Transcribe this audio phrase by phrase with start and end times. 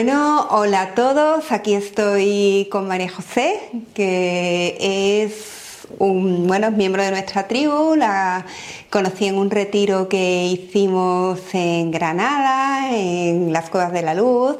[0.00, 1.50] Bueno, hola a todos.
[1.50, 3.58] Aquí estoy con María José,
[3.94, 4.76] que
[5.24, 7.96] es un bueno, miembro de nuestra tribu.
[7.96, 8.46] La
[8.90, 14.58] conocí en un retiro que hicimos en Granada, en las Cuevas de la Luz,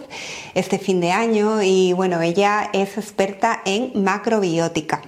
[0.55, 1.63] este fin de año.
[1.63, 5.03] Y bueno, ella es experta en macrobiótica.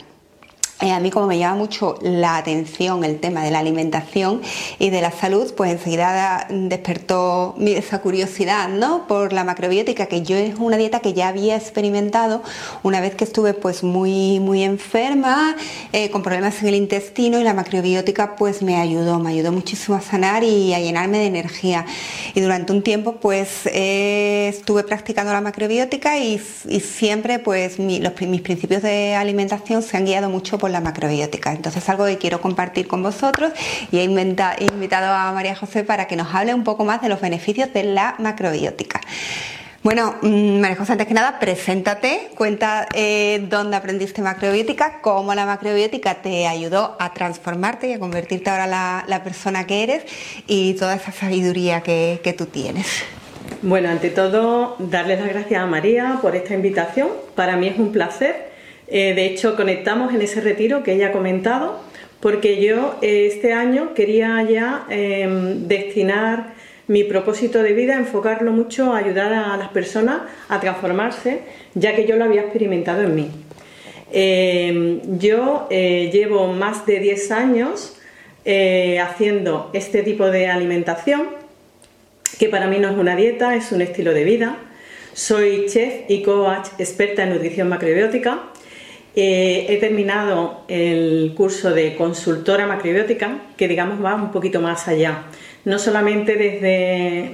[0.83, 4.41] Eh, a mí como me llama mucho la atención el tema de la alimentación
[4.79, 9.07] y de la salud, pues enseguida despertó esa curiosidad ¿no?
[9.07, 12.43] por la macrobiótica, que yo es una dieta que ya había experimentado
[12.83, 15.55] una vez que estuve pues muy, muy enferma,
[15.93, 19.99] eh, con problemas en el intestino y la macrobiótica pues me ayudó, me ayudó muchísimo
[19.99, 21.85] a sanar y a llenarme de energía.
[22.35, 28.41] Y durante un tiempo pues eh, estuve practicando la macrobiótica y, siempre pues los, mis
[28.41, 31.53] principios de alimentación se han guiado mucho por la macrobiótica.
[31.53, 33.53] Entonces algo que quiero compartir con vosotros
[33.91, 37.21] y he, invitado a María José para que nos hable un poco más de los
[37.21, 39.01] beneficios de la macrobiótica.
[39.83, 45.47] Bueno, mm, María José, antes que nada, preséntate, cuenta eh, dónde aprendiste macrobiótica, cómo la
[45.47, 50.05] macrobiótica te ayudó a transformarte y a convertirte ahora la, la persona que eres
[50.47, 53.05] y toda esa sabiduría que, que tú tienes.
[53.63, 57.09] Bueno, ante todo, darles las gracias a María por esta invitación.
[57.35, 58.50] Para mí es un placer
[58.91, 61.81] eh, de hecho, conectamos en ese retiro que ella ha comentado,
[62.19, 66.55] porque yo eh, este año quería ya em, destinar
[66.89, 71.43] mi propósito de vida, enfocarlo mucho a ayudar a las personas a transformarse,
[71.75, 73.31] ya que yo lo había experimentado en mí.
[74.13, 77.97] Em, yo eh, llevo más de 10 años
[79.01, 81.29] haciendo este tipo de alimentación,
[82.39, 84.57] que para mí no es una dieta, es un estilo de vida.
[85.13, 88.51] Soy chef y coach experta en nutrición macrobiótica
[89.17, 95.25] eh, he terminado el curso de consultora macrobiótica, que digamos va un poquito más allá,
[95.65, 97.33] no solamente desde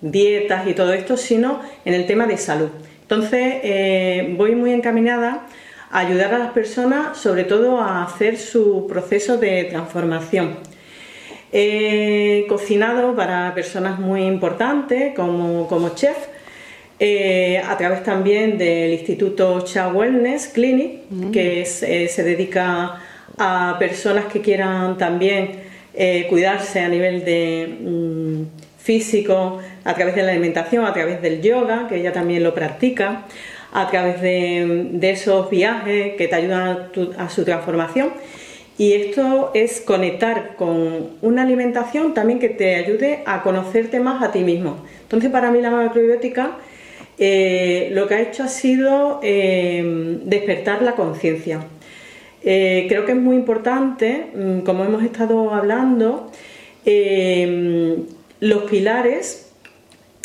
[0.00, 2.68] dietas y todo esto, sino en el tema de salud.
[3.02, 5.46] Entonces, eh, voy muy encaminada
[5.90, 10.56] a ayudar a las personas, sobre todo a hacer su proceso de transformación.
[11.50, 16.16] He cocinado para personas muy importantes como, como chef,
[17.00, 21.30] eh, a través también del Instituto Cha Wellness Clinic, mm.
[21.30, 23.00] que eh, se dedica
[23.38, 28.42] a personas que quieran también eh, cuidarse a nivel de mm,
[28.78, 33.26] físico, a través de la alimentación, a través del yoga, que ella también lo practica,
[33.72, 38.10] a través de, esos viajes que te ayudan a, su transformación.
[38.76, 44.32] Y esto es conectar con una alimentación también que te ayude a conocerte más a
[44.32, 44.84] ti mismo.
[45.02, 46.58] Entonces, para mí la macrobiótica
[47.18, 51.60] eh, lo que ha hecho ha sido eh, despertar la conciencia.
[52.44, 56.30] Eh, creo que es muy importante, mm, como hemos estado hablando,
[58.40, 59.52] los pilares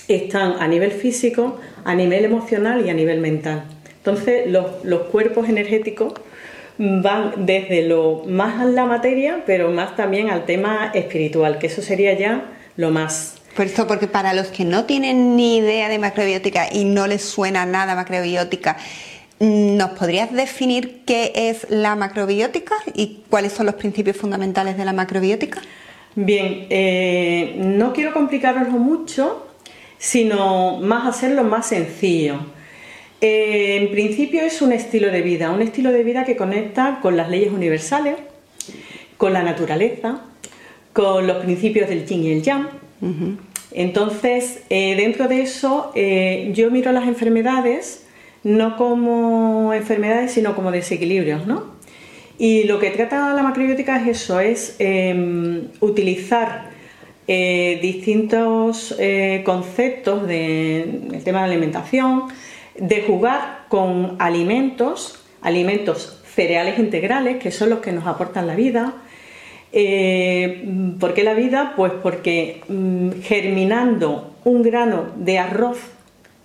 [0.07, 3.65] están a nivel físico, a nivel emocional y a nivel mental.
[3.97, 6.13] Entonces los, cuerpos energéticos
[6.77, 11.81] van desde lo más a la materia, pero más también al tema espiritual, que eso
[11.81, 12.45] sería ya
[12.77, 16.85] lo más por eso, porque para los que no tienen ni idea de macrobiótica y
[16.85, 18.77] no les suena nada macrobiótica,
[19.39, 24.93] ¿nos podrías definir qué es la macrobiótica y cuáles son los principios fundamentales de la
[24.93, 25.61] macrobiótica?
[26.15, 29.47] Bien, eh, no quiero complicaroslo mucho,
[29.97, 32.39] sino más hacerlo más sencillo.
[33.21, 37.17] Eh, en principio es un estilo de vida, un estilo de vida que conecta con
[37.17, 38.15] las leyes universales,
[39.17, 40.21] con la naturaleza,
[40.91, 42.82] con los principios del yin y el yang
[43.71, 48.05] entonces, eh, dentro de eso, eh, yo miro las enfermedades
[48.43, 51.73] no como enfermedades, sino como desequilibrios, ¿no?
[52.37, 56.71] Y lo que trata la macrobiótica es eso, es em, utilizar
[57.27, 58.93] eh, distintos
[59.45, 62.23] conceptos del tema de alimentación,
[62.77, 69.02] de jugar con alimentos, alimentos cereales integrales, que son los que nos aportan la vida,
[69.75, 71.73] eh, ¿Por qué la vida?
[71.75, 75.79] Pues porque mm, germinando un grano de arroz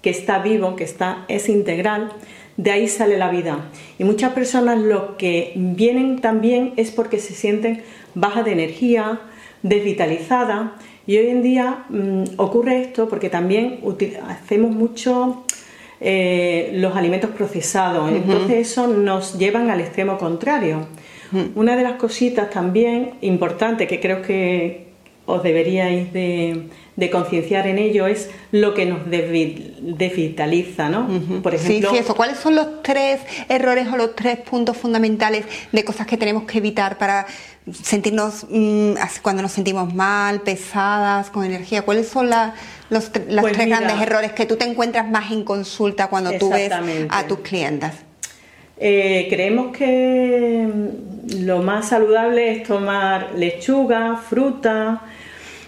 [0.01, 2.11] que está vivo, que está, es integral,
[2.57, 3.67] de ahí sale la vida.
[3.99, 7.83] Y muchas personas lo que vienen también es porque se sienten
[8.15, 9.21] baja de energía,
[9.63, 10.77] desvitalizada.
[11.07, 13.81] Y hoy en día mm, ocurre esto porque también
[14.27, 15.45] hacemos mucho
[16.01, 18.11] eh, los alimentos procesados.
[18.11, 20.87] Entonces eso nos llevan al extremo contrario.
[21.55, 24.89] Una de las cositas también importantes que creo que,
[25.29, 26.71] os deberíais de,
[27.13, 31.07] concienciar en ello es lo que nos desvitaliza, ¿no?
[31.43, 32.15] Por ejemplo, sí, sí, eso.
[32.17, 36.59] ¿Cuáles son los tres errores o los tres puntos fundamentales de cosas que tenemos que
[36.59, 37.27] evitar para
[37.71, 41.83] sentirnos mm, cuando nos sentimos mal, pesadas, con energía?
[41.83, 46.33] ¿Cuáles son los, pues tres grandes errores que tú te encuentras más en consulta cuando
[46.39, 46.73] tú ves
[47.11, 48.08] a tus clientas?
[48.81, 55.03] Eh, creemos que mm, lo más saludable es tomar lechuga, fruta,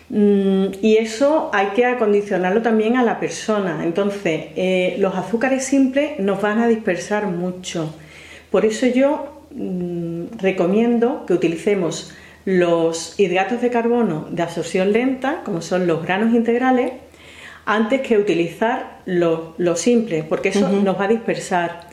[0.08, 3.80] mm, y eso hay que acondicionarlo también a la persona.
[3.84, 7.94] Entonces, eh, los azúcares simples nos van a dispersar mucho.
[8.50, 12.12] Por eso yo mm, recomiendo que utilicemos
[12.44, 16.92] los hidratos de carbono de absorción lenta, como son los granos integrales,
[17.66, 21.88] antes que utilizar lo, simple, porque eso nos va a dispersar.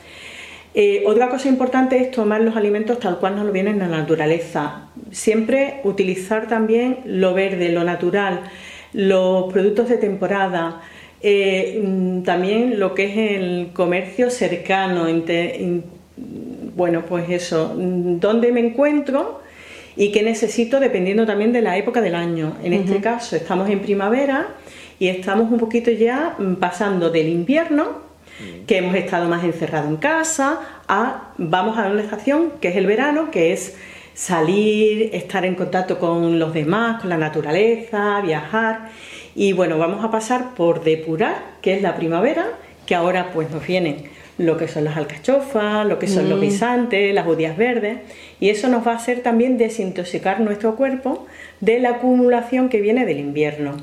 [0.80, 3.98] Eh, otra cosa importante es tomar los alimentos tal cual nos lo vienen en la
[3.98, 4.90] naturaleza.
[5.10, 8.42] Siempre utilizar también lo verde, lo natural,
[8.92, 10.80] los productos de temporada,
[11.20, 15.08] eh, mm, también lo que es el comercio cercano.
[16.76, 19.40] bueno, pues eso, mm, dónde me encuentro
[19.96, 22.56] y qué necesito dependiendo también de la época del año.
[22.62, 24.46] En este caso estamos en primavera
[25.00, 28.07] y estamos un poquito ya mm, pasando del invierno
[28.66, 32.86] que hemos estado más encerrados en casa, a vamos a una estación que es el
[32.86, 33.76] verano, que es
[34.14, 38.90] salir, estar en contacto con los demás, con la naturaleza, viajar.
[39.34, 42.46] Y bueno, vamos a pasar por depurar, que es la primavera,
[42.86, 46.42] que ahora pues nos vienen lo que son las alcachofas, lo que son los mm.
[46.42, 47.98] guisantes, las judías verdes,
[48.40, 51.26] y eso nos va a hacer también desintoxicar nuestro cuerpo
[51.60, 53.76] de la acumulación que viene del invierno.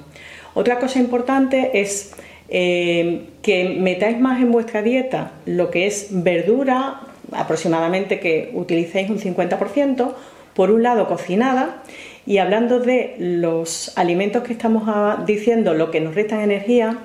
[0.53, 2.13] Otra cosa importante es
[2.49, 7.01] eh, que metáis más en vuestra dieta lo que es verdura,
[7.31, 10.13] aproximadamente que utilicéis un 50%,
[10.53, 11.83] por un lado cocinada,
[12.25, 14.83] y hablando de los alimentos que estamos
[15.25, 16.99] diciendo, lo que nos restan energía,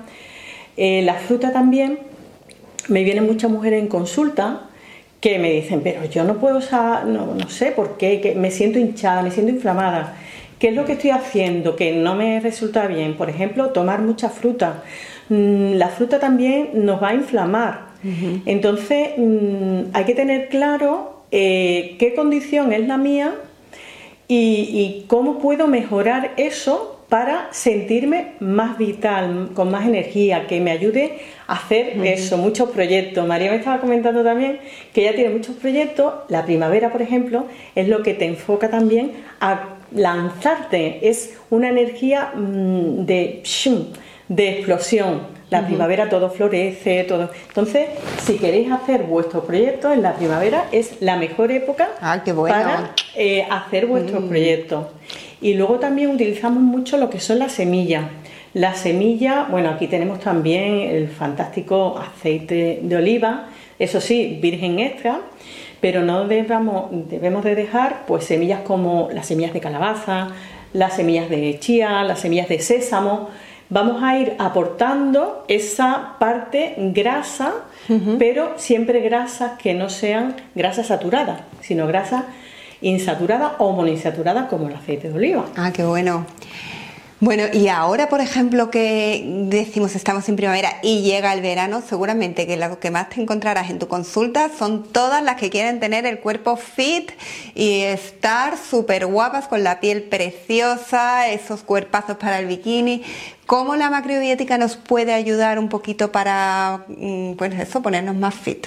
[0.77, 1.99] eh, la fruta también,
[2.87, 4.69] me vienen muchas mujeres en consulta
[5.19, 6.59] que me dicen, pero yo no puedo,
[7.05, 10.15] no, no sé por qué, que me siento hinchada, me siento inflamada.
[10.57, 13.15] ¿Qué es lo que estoy haciendo que no me resulta bien?
[13.15, 14.83] Por ejemplo, tomar mucha fruta.
[15.31, 17.91] Mm, la fruta también nos va a inflamar.
[18.45, 23.35] Entonces mm, hay que tener claro eh, qué condición es la mía
[24.27, 31.19] y, cómo puedo mejorar eso para sentirme más vital, con más energía, que me ayude
[31.47, 33.25] a hacer eso, muchos proyectos.
[33.27, 34.59] María me estaba comentando también
[34.93, 36.13] que ella tiene muchos proyectos.
[36.27, 37.45] La primavera, por ejemplo,
[37.75, 41.07] es lo que te enfoca también a lanzarte.
[41.07, 43.41] Es una energía mm, de
[44.31, 45.41] de explosión.
[45.49, 47.29] La primavera todo florece, todo.
[47.49, 47.89] Entonces,
[48.23, 53.45] si queréis hacer vuestro proyecto en la primavera, es la mejor época ah, para eh,
[53.49, 54.29] hacer vuestros mm.
[54.29, 54.87] proyectos.
[55.41, 58.05] Y luego también utilizamos mucho lo que son las semillas.
[58.53, 63.47] La semilla, bueno, aquí tenemos también el fantástico aceite de oliva,
[63.79, 65.19] eso sí, virgen extra,
[65.81, 70.29] pero no debemos, debemos de dejar pues semillas como las semillas de calabaza,
[70.71, 73.29] las semillas de chía, las semillas de sésamo,
[73.71, 77.53] vamos a ir aportando esa parte grasa,
[78.19, 82.25] pero siempre grasas que no sean grasas saturadas, sino grasas
[82.81, 85.45] insaturadas o monoinsaturadas como el aceite de oliva.
[85.55, 86.25] Ah, qué bueno.
[87.21, 92.47] Bueno, y ahora, por ejemplo, que decimos estamos en primavera y llega el verano, seguramente
[92.47, 96.07] que lo que más te encontrarás en tu consulta son todas las que quieren tener
[96.07, 97.11] el cuerpo fit
[97.53, 103.03] y estar súper guapas con la piel preciosa, esos cuerpazos para el bikini.
[103.45, 108.65] ¿Cómo la macrobiótica nos puede ayudar un poquito para, mm, pues eso, ponernos más fit?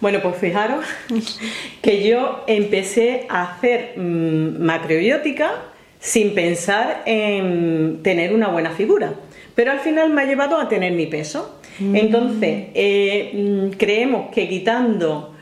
[0.00, 0.84] Bueno, pues fijaros
[1.82, 5.71] que yo empecé a hacer mm, macrobiótica
[6.02, 9.14] sin pensar en tener una buena figura.
[9.54, 11.60] Pero al final me ha llevado a tener mi peso.
[11.78, 11.96] Mm.
[11.96, 15.36] Entonces, eh, mm, creemos que quitando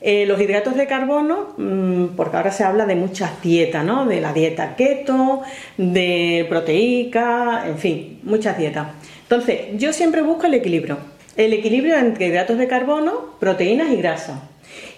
[0.00, 4.06] eh, los hidratos de carbono, mm, porque ahora se habla de muchas dietas, ¿no?
[4.06, 5.42] De la dieta keto,
[5.76, 8.88] de proteica, en fin, muchas dietas.
[9.22, 10.96] Entonces, yo siempre busco el equilibrio.
[11.36, 14.48] El equilibrio entre hidratos de carbono, proteínas y grasa.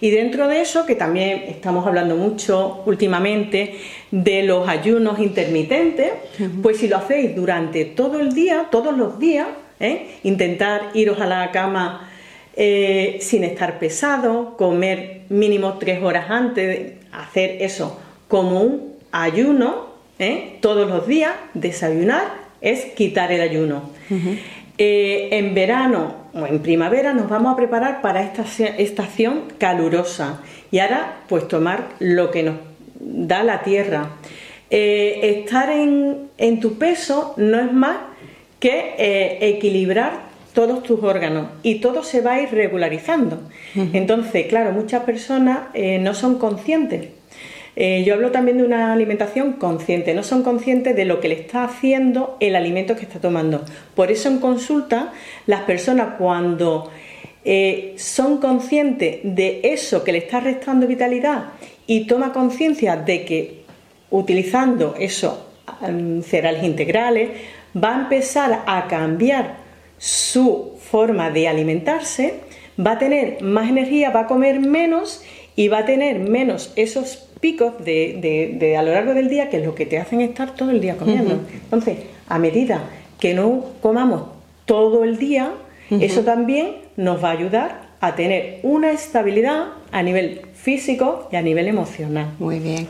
[0.01, 3.79] Y dentro de eso, que también estamos hablando mucho últimamente
[4.11, 6.13] de los ayunos intermitentes,
[6.63, 9.49] pues si lo hacéis durante todo el día, todos los días,
[9.81, 10.19] ¿eh?
[10.23, 12.11] intentar iros a la cama
[12.57, 20.59] eh, sin estar pesado, comer mínimo tres horas antes, hacer eso como un ayuno, ¿eh?
[20.61, 23.91] todos los días, desayunar es quitar el ayuno.
[24.79, 28.45] En verano o en primavera nos vamos a preparar para esta
[28.79, 32.57] estación calurosa y ahora pues tomar lo que nos
[33.01, 34.11] da la tierra.
[34.71, 37.97] Eh, estar en, tu peso no es más
[38.61, 43.41] que eh, equilibrar todos tus órganos y todo se va a ir regularizando.
[43.75, 47.18] Entonces, claro, muchas personas eh, no son conscientes.
[48.05, 51.63] Yo hablo también de una alimentación consciente, no son conscientes de lo que le está
[51.63, 53.65] haciendo el alimento que está tomando.
[53.95, 55.13] Por eso en consulta,
[55.47, 56.91] las personas cuando
[57.97, 61.53] son conscientes de eso que le está restando vitalidad
[61.87, 63.59] y toma conciencia de que
[64.11, 65.35] utilizando esos
[65.81, 67.31] mm, cereales integrales
[67.77, 69.57] va a empezar a cambiar
[69.99, 72.41] su forma de alimentarse,
[72.79, 75.23] va a tener más energía, va a comer menos
[75.57, 79.65] y va a tener menos esos picos de, a lo largo del día que es
[79.65, 81.41] lo que te hacen estar todo el día comiendo.
[81.53, 84.23] Entonces, a medida que no comamos
[84.67, 85.53] todo el día,
[85.91, 91.43] eso también nos va a ayudar a tener una estabilidad a nivel físico y a
[91.43, 92.35] nivel emocional.
[92.39, 92.87] Muy bien.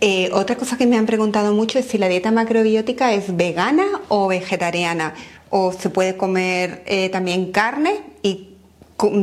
[0.00, 3.86] Eh, otra cosa que me han preguntado mucho es si la dieta macrobiótica es vegana
[4.08, 5.14] o vegetariana.
[5.48, 7.92] O se puede comer eh, también carne
[8.22, 8.49] y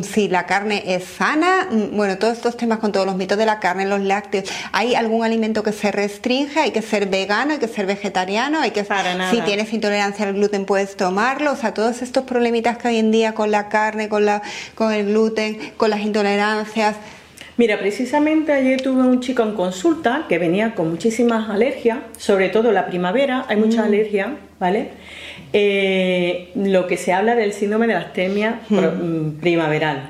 [0.03, 3.45] si la carne es sana, mm, bueno, todos estos temas con todos los mitos de
[3.45, 6.59] la carne, los lácteos, ¿hay algún alimento que se restringe?
[6.59, 7.53] ¿Hay que ser vegano?
[7.53, 8.59] ¿Hay que ser vegetariano?
[8.59, 8.85] ¿Hay que,
[9.31, 13.11] Si tienes intolerancia al gluten puedes tomarlo, o sea, todos estos problemitas que hoy en
[13.11, 14.41] día con la carne, con, la,
[14.75, 16.95] con el gluten, con las intolerancias,
[17.57, 22.71] Mira, precisamente ayer tuve un chico en consulta que venía con muchísimas alergias, sobre todo
[22.71, 23.87] la primavera, hay muchas mm.
[23.87, 24.27] alergias,
[24.59, 24.91] ¿vale?
[25.53, 28.75] Eh, lo que se habla del síndrome de la astemia mm.
[28.75, 30.09] Mm, primaveral.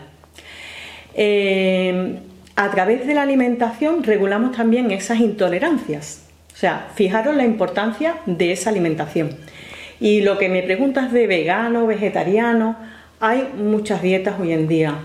[1.13, 2.19] Eh,
[2.55, 6.23] a través de la alimentación regulamos también esas intolerancias.
[6.53, 9.29] O sea, fijaros la importancia de esa alimentación.
[9.99, 12.75] Y lo que me preguntas de vegano, vegetariano,
[13.19, 14.95] hay muchas dietas hoy en día.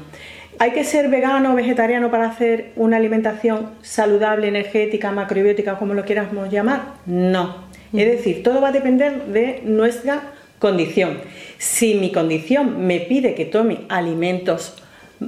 [0.59, 6.05] ¿Hay que ser vegano o vegetariano para hacer una alimentación saludable, energética, macrobiótica, como lo
[6.05, 6.95] quieramos llamar?
[7.05, 7.72] No.
[7.93, 11.19] Es decir, todo va a depender de nuestra condición.
[11.59, 14.75] Si mi condición me pide que tome alimentos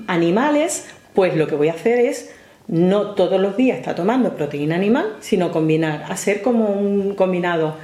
[0.06, 2.34] animales, pues lo que voy a hacer es
[2.66, 7.76] no todos los días estar tomando proteína animal, sino combinar, hacer como un combinado.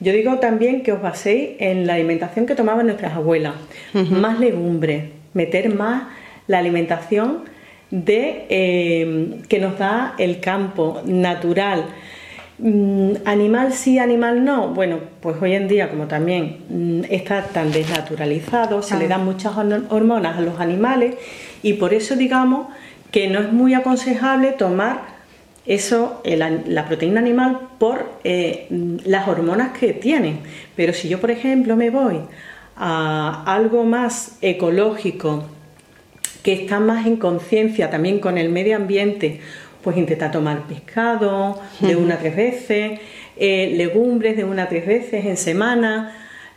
[0.00, 3.54] Yo digo también que os baséis en la alimentación que tomaban nuestras abuelas,
[3.92, 6.04] más legumbre, meter más
[6.46, 7.40] la alimentación
[7.90, 11.86] de, eh, que nos da el campo natural.
[12.58, 14.68] Mm, animal sí, animal no.
[14.68, 19.56] Bueno, pues hoy en día, como también mm, está tan desnaturalizado, se le dan muchas
[19.56, 21.14] hormonas a los animales
[21.62, 22.68] y por eso digamos
[23.12, 25.18] que no es muy aconsejable tomar
[25.66, 28.66] eso, la proteína animal, por eh,
[29.04, 30.40] las hormonas que tienen.
[30.74, 32.20] Pero si yo, por ejemplo, me voy
[32.74, 35.44] a algo más ecológico,
[36.42, 39.40] que está más en conciencia también con el medio ambiente,
[39.82, 43.00] pues intenta tomar pescado de una a tres veces,
[43.36, 46.14] eh, legumbres de una a tres veces en semana,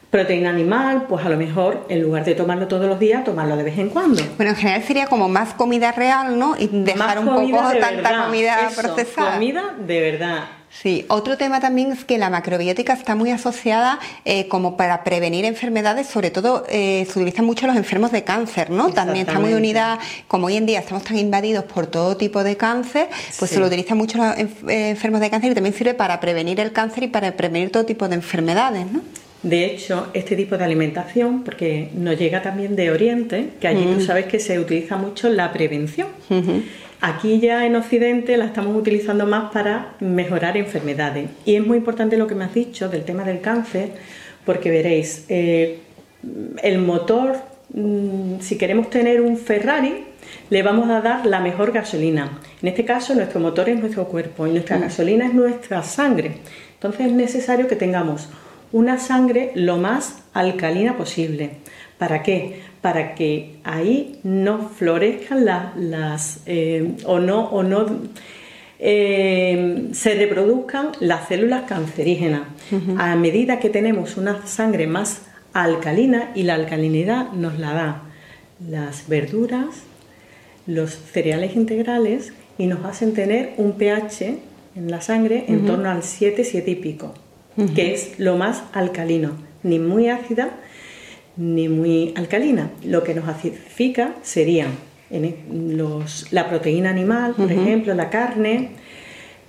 [0.09, 3.63] proteína animal, pues a lo mejor en lugar de tomarlo todos los días, tomarlo de
[3.63, 4.21] vez en cuando.
[4.35, 6.55] Bueno, en general sería como más comida real, ¿no?
[6.57, 9.33] Y dejar un poco tanta comida procesada.
[9.35, 10.43] Comida de verdad.
[10.71, 15.43] Sí, otro tema también es que la macrobiótica está muy asociada eh, como para prevenir
[15.43, 18.89] enfermedades, sobre todo eh, se utilizan mucho los enfermos de cáncer, ¿no?
[18.91, 22.55] También está muy unida, como hoy en día estamos tan invadidos por todo tipo de
[22.55, 26.19] cáncer, pues se lo utilizan mucho los eh, enfermos de cáncer y también sirve para
[26.21, 29.01] prevenir el cáncer y para prevenir todo tipo de enfermedades, ¿no?
[29.43, 34.01] De hecho, este tipo de alimentación, porque nos llega también de Oriente, que allí tú
[34.01, 36.07] sabes que se utiliza mucho la prevención.
[37.01, 41.31] Aquí ya en Occidente la estamos utilizando más para mejorar enfermedades.
[41.45, 43.89] Y es muy importante lo que me has dicho del tema del cáncer,
[44.45, 45.79] porque veréis, eh,
[46.61, 47.37] el motor,
[47.73, 50.03] mm, si queremos tener un Ferrari,
[50.51, 52.37] le vamos a dar la mejor gasolina.
[52.61, 54.81] En este caso, nuestro motor es nuestro cuerpo y nuestra mm.
[54.81, 56.33] gasolina es nuestra sangre.
[56.75, 58.29] Entonces es necesario que tengamos
[58.71, 61.57] una sangre lo más alcalina posible.
[61.97, 62.61] ¿Para qué?
[62.81, 67.85] Para que ahí no florezcan las eh, o no, o no
[68.79, 72.41] eh, se reproduzcan las células cancerígenas.
[72.97, 75.21] A medida que tenemos una sangre más
[75.53, 78.01] alcalina y la alcalinidad nos la da
[78.67, 79.83] las verduras,
[80.65, 84.37] los cereales integrales y nos hacen tener un pH
[84.75, 87.13] en la sangre en torno al 7, 7 y pico,
[87.75, 89.31] que es lo más alcalino,
[89.63, 90.51] ni muy ácida
[91.37, 92.71] ni muy alcalina.
[92.83, 94.71] Lo que nos acidifica serían
[95.09, 95.35] e,
[96.31, 98.71] la proteína animal, por ejemplo, la carne,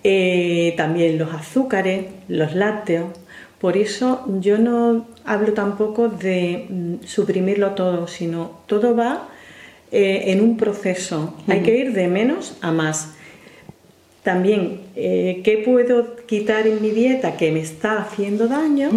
[0.04, 3.06] eh, también los azúcares, los lácteos.
[3.60, 9.28] Por eso yo no hablo tampoco de mm, suprimirlo todo, sino todo va
[9.92, 11.34] eh, en un proceso.
[11.46, 13.14] Hay que ir de menos a más.
[14.24, 18.90] también eh, qué puedo quitar en mi dieta que me está haciendo daño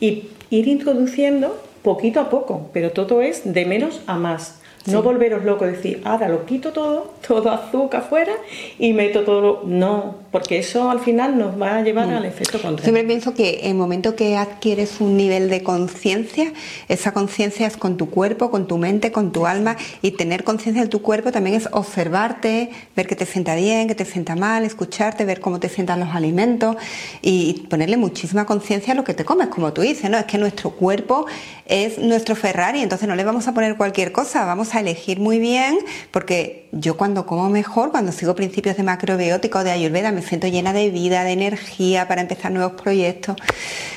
[0.00, 4.59] y ir introduciendo poquito a poco, pero todo es de menos a más.
[4.86, 8.32] No volveros loco, decir, ahora lo quito todo, todo azúcar fuera
[8.78, 9.62] y meto todo.
[9.66, 12.12] No, porque eso al final nos va a llevar mm.
[12.12, 12.84] al efecto contrario.
[12.84, 16.52] Siempre pienso que en el momento que adquieres un nivel de conciencia,
[16.88, 20.82] esa conciencia es con tu cuerpo, con tu mente, con tu alma y tener conciencia
[20.82, 24.64] de tu cuerpo también es observarte, ver que te sienta bien, que te sienta mal,
[24.64, 26.76] escucharte, ver cómo te sientan los alimentos
[27.20, 30.16] y ponerle muchísima conciencia a lo que te comes, como tú dices, ¿no?
[30.16, 31.26] Es que nuestro cuerpo
[31.66, 35.38] es nuestro Ferrari, entonces no le vamos a poner cualquier cosa, vamos a elegir muy
[35.38, 35.78] bien,
[36.10, 40.46] porque yo cuando como mejor, cuando sigo principios de macrobiótica o de ayurveda, me siento
[40.46, 43.36] llena de vida, de energía para empezar nuevos proyectos.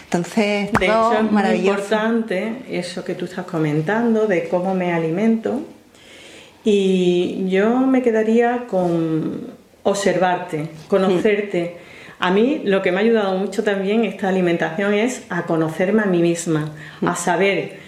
[0.04, 5.62] Entonces, de hecho, es muy importante eso que tú estás comentando de cómo me alimento.
[6.64, 9.48] Y yo me quedaría con
[9.84, 11.78] observarte, conocerte.
[12.20, 16.06] A mí lo que me ha ayudado mucho también esta alimentación es a conocerme a
[16.06, 16.72] mí misma,
[17.06, 17.80] a saber.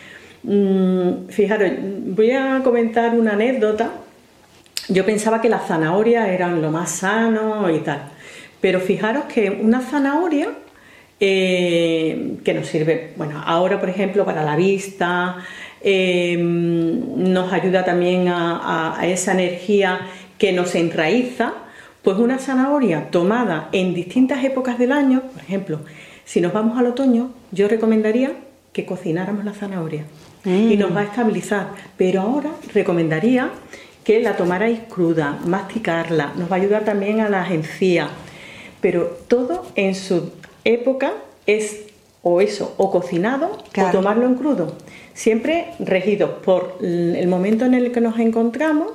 [0.47, 1.71] Mm, fijaros,
[2.05, 3.89] voy a comentar una anécdota.
[4.89, 8.11] Yo pensaba que las zanahorias eran lo más sano y tal,
[8.61, 10.49] pero fijaros que una zanahoria
[11.19, 15.37] eh, que nos sirve, bueno, ahora por ejemplo para la vista,
[15.81, 20.01] eh, nos ayuda también a, a esa energía
[20.37, 21.53] que nos enraiza
[22.03, 25.79] pues una zanahoria tomada en distintas épocas del año, por ejemplo,
[26.23, 28.33] si nos vamos al otoño, yo recomendaría
[28.73, 30.05] que cocináramos la zanahoria
[30.45, 31.69] y nos va a estabilizar.
[31.97, 33.49] Pero ahora recomendaría
[34.03, 38.09] que la tomarais cruda, masticarla, nos va a ayudar también a las encías.
[38.79, 40.31] Pero todo en su
[40.63, 41.13] época
[41.47, 41.85] es
[42.21, 44.75] o eso, o cocinado, o tomarlo en crudo.
[45.13, 48.93] Siempre regido por el momento en el que nos encontramos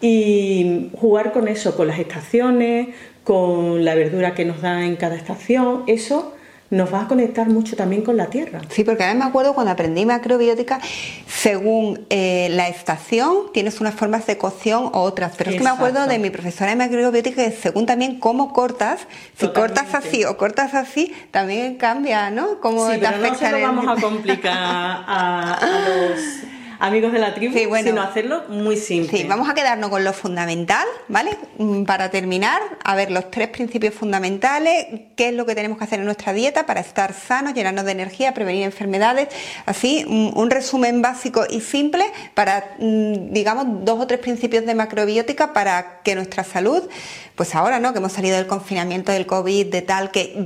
[0.00, 2.88] y jugar con eso, con las estaciones,
[3.24, 6.32] con la verdura que nos da en cada estación, eso
[6.70, 8.60] nos va a conectar mucho también con la tierra.
[8.68, 10.80] Sí, porque a mí me acuerdo cuando aprendí macrobiótica,
[11.26, 15.70] según eh, la estación tienes unas formas de cocción u otras, pero es que me
[15.70, 19.00] acuerdo de mi profesora de macrobiótica que según también cómo cortas,
[19.38, 22.60] si cortas así o cortas así, también cambia, ¿no?
[22.60, 27.54] Cómo sí, pero no se lo vamos a complicar a los amigos de la tribu,
[27.54, 29.18] sino hacerlo muy simple.
[29.18, 31.36] Sí, vamos a quedarnos con lo fundamental, ¿vale?
[31.58, 34.86] Mm, para terminar, a ver los tres principios fundamentales,
[35.16, 37.92] qué es lo que tenemos que hacer en nuestra dieta para estar sanos, llenarnos de
[37.92, 39.28] energía, prevenir enfermedades,
[39.66, 45.52] así un resumen básico y simple para, mm, digamos, dos o tres principios de macrobiótica
[45.52, 46.82] para que nuestra salud,
[47.34, 47.92] pues ahora, ¿no?
[47.92, 50.44] Que hemos salido del confinamiento del COVID, de tal, que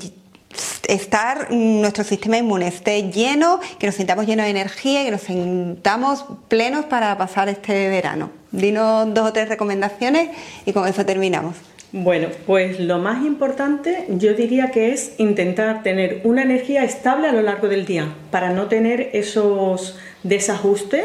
[0.89, 5.23] estar nuestro sistema inmune esté lleno, que nos sintamos llenos de energía y que nos
[5.23, 8.31] sintamos plenos para pasar este verano.
[8.51, 10.31] Dinos dos o tres recomendaciones
[10.67, 11.57] y con eso terminamos.
[11.93, 17.33] Bueno, pues lo más importante yo diría que es intentar tener una energía estable a
[17.33, 21.05] lo largo del día para no tener esos desajustes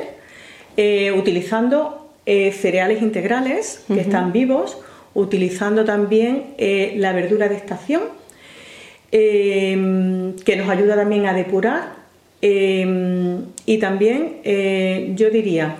[0.77, 4.77] eh, utilizando eh, cereales integrales que están vivos,
[5.13, 8.03] utilizando también eh, la verdura de estación
[9.12, 11.96] Em, que nos ayuda también a depurar
[12.41, 15.78] em, y también eh, yo diría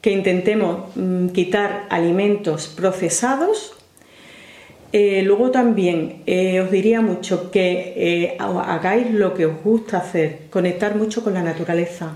[0.00, 3.72] que intentemos mm, quitar alimentos procesados.
[4.92, 10.94] Eh, luego también eh, os diría mucho que hagáis lo que os gusta hacer, conectar
[10.94, 12.12] mucho con la naturaleza.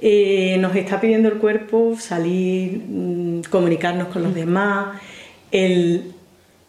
[0.00, 4.96] nos está pidiendo el cuerpo salir, mm, comunicarnos con los demás,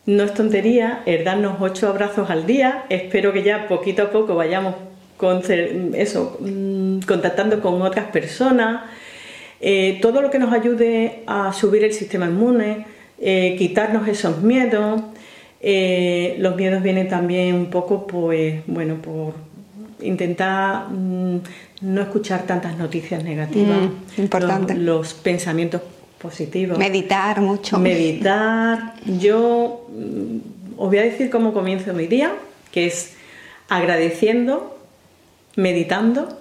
[0.05, 2.85] no es tontería el darnos ocho abrazos al día.
[2.89, 4.75] Espero que ya poquito a poco vayamos
[5.17, 5.41] con
[5.95, 8.83] eso, mm, contactando con otras personas.
[9.62, 12.85] Eh, todo lo que nos ayude a subir el sistema inmune,
[13.19, 15.01] eh, quitarnos esos miedos.
[15.62, 19.33] Eh, los miedos vienen también un poco, pues, bueno, por
[20.01, 21.39] intentar mm,
[21.81, 23.77] no escuchar tantas noticias negativas.
[24.17, 24.75] Mm, importante.
[24.75, 25.81] los pensamientos
[26.21, 26.77] positivo.
[26.77, 27.79] Meditar mucho.
[27.79, 28.95] Meditar.
[29.05, 30.38] Yo mm,
[30.77, 32.34] os voy a decir cómo comienzo mi día,
[32.71, 33.13] que es
[33.69, 34.77] agradeciendo,
[35.55, 36.39] meditando,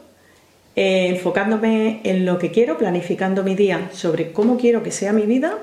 [0.76, 5.22] eh, enfocándome en lo que quiero, planificando mi día sobre cómo quiero que sea mi
[5.22, 5.58] vida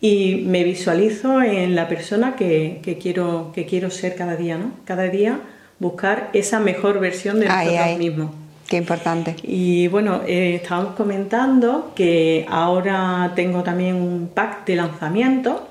[0.00, 4.72] y me visualizo en la persona que, quiero, que quiero ser cada día, ¿no?
[4.84, 5.40] Cada día
[5.78, 8.30] buscar esa mejor versión de nosotros mismos.
[8.68, 9.34] Qué importante.
[9.42, 15.66] Y bueno, eh, estábamos comentando que ahora tengo también un pack de lanzamiento.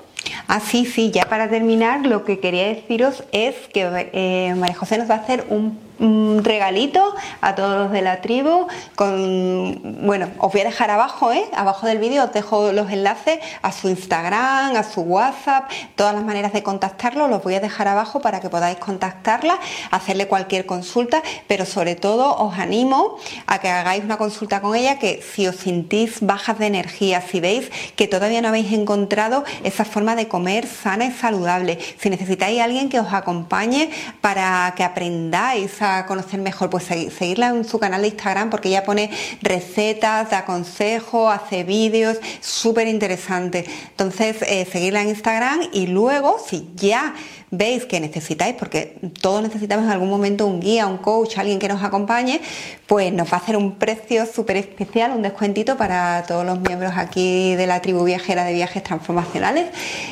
[0.48, 4.98] Ah, sí, sí, ya para terminar, lo que quería deciros es que eh, María José
[4.98, 8.66] nos va a hacer un un regalito a todos los de la tribu.
[8.94, 11.44] Con, bueno, os voy a dejar abajo, ¿eh?
[11.54, 16.24] abajo del vídeo os dejo los enlaces a su Instagram, a su WhatsApp, todas las
[16.24, 19.58] maneras de contactarlo, los voy a dejar abajo para que podáis contactarla,
[19.90, 24.98] hacerle cualquier consulta, pero sobre todo os animo a que hagáis una consulta con ella,
[24.98, 29.84] que si os sentís bajas de energía, si veis que todavía no habéis encontrado esa
[29.84, 34.84] forma de comer sana y saludable, si necesitáis a alguien que os acompañe para que
[34.84, 39.10] aprendáis a conocer mejor, pues seguirla en su canal de Instagram porque ella pone
[39.42, 43.64] recetas, da consejos, hace vídeos, súper interesante.
[43.90, 47.14] Entonces, eh, seguirla en Instagram y luego, si ya
[47.50, 51.68] veis que necesitáis, porque todos necesitamos en algún momento un guía, un coach, alguien que
[51.68, 52.40] nos acompañe,
[52.86, 56.92] pues nos va a hacer un precio súper especial, un descuentito para todos los miembros
[56.96, 59.66] aquí de la tribu viajera de viajes transformacionales.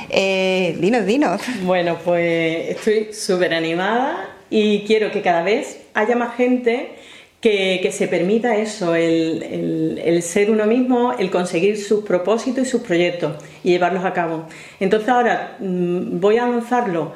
[0.09, 1.41] Eh, dinos, dinos.
[1.63, 6.89] Bueno, pues estoy súper animada y quiero que cada vez haya más gente
[7.43, 13.35] que, se permita eso, el, ser uno mismo, el conseguir sus propósitos y sus proyectos
[13.63, 14.47] y llevarlos a cabo.
[14.81, 17.13] Entonces ahora mm, voy a lanzarlo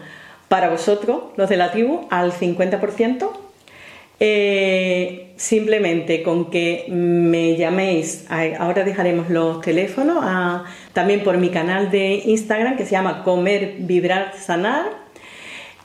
[0.48, 3.31] para vosotros, los de la tribu, al 50%.
[4.22, 8.26] Eh, simplemente con que me llaméis,
[8.59, 10.22] ahora dejaremos los teléfonos,
[10.92, 14.85] también por mi canal de Instagram que se llama Comer, Vibrar, Sanar.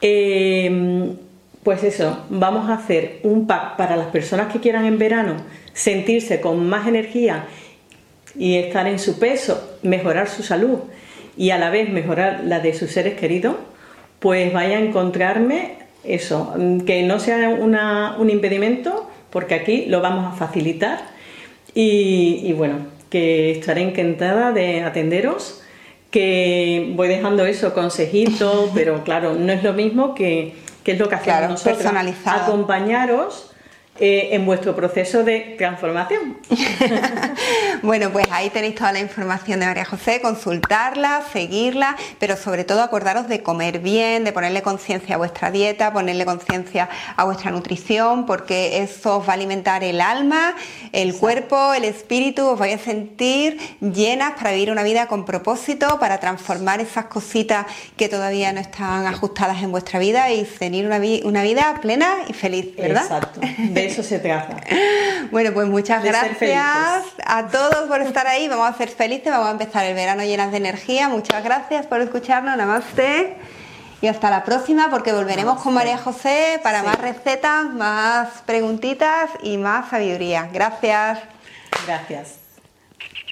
[0.01, 1.15] Eh,
[1.65, 5.37] pues eso, vamos a hacer un pack para las personas que quieran en verano
[5.73, 7.47] sentirse con más energía
[8.37, 10.77] y estar en su peso, mejorar su salud
[11.35, 13.55] y a la vez mejorar la de sus seres queridos,
[14.19, 16.53] pues vaya a encontrarme eso,
[16.85, 20.99] que no sea un impedimento, porque aquí lo vamos a facilitar.
[21.73, 22.75] Y, y bueno,
[23.09, 25.63] que estaré encantada de atenderos,
[26.11, 30.53] que voy dejando eso, consejitos, pero claro, no es lo mismo que
[30.85, 32.43] que es lo que hacemos nosotros, personalizado.
[32.43, 33.51] acompañaros
[33.97, 36.37] eh, en vuestro proceso de transformación.
[37.81, 42.81] bueno, pues ahí tenéis toda la información de María José, consultarla, seguirla, pero sobre todo
[42.81, 48.25] acordaros de comer bien, de ponerle conciencia a vuestra dieta, ponerle conciencia a vuestra nutrición,
[48.25, 50.55] porque eso os va a alimentar el alma,
[50.91, 55.99] el cuerpo, el espíritu, os vais a sentir llenas para vivir una vida con propósito,
[56.01, 60.99] para transformar esas cositas que todavía no están ajustadas en vuestra vida y tener una,
[61.23, 63.03] una vida plena y feliz, ¿verdad?
[63.03, 64.57] Exacto eso se trata.
[65.31, 68.47] Bueno, pues muchas gracias a todos por estar ahí.
[68.47, 71.09] Vamos a ser felices, vamos a empezar el verano llenas de energía.
[71.09, 72.55] Muchas gracias por escucharnos.
[72.55, 73.35] Namaste.
[74.01, 79.57] Y hasta la próxima porque volveremos con María José para más recetas, más preguntitas y
[79.57, 80.49] más sabiduría.
[80.53, 81.19] Gracias.
[81.87, 82.44] Gracias.